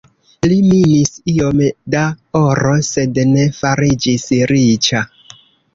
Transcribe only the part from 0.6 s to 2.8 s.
minis iom da oro